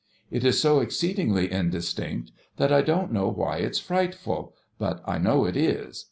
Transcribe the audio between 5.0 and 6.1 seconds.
I know it is.